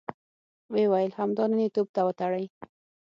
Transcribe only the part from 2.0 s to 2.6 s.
وتړئ!